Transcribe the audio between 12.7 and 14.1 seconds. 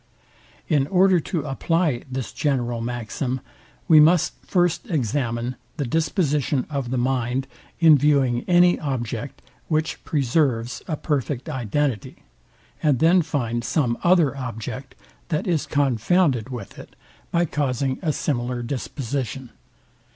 and then find some